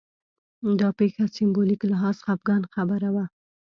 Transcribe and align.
دا 0.79 0.89
پېښه 0.99 1.23
سېمبولیک 1.35 1.81
لحاظ 1.91 2.17
خپګان 2.25 2.61
خبره 2.73 3.09
وه 3.15 3.25